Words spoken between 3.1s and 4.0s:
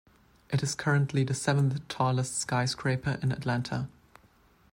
in Atlanta.